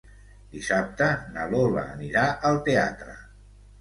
Dissabte 0.53 1.09
na 1.37 1.45
Lola 1.51 1.83
anirà 1.99 2.25
al 2.51 2.59
teatre. 2.71 3.19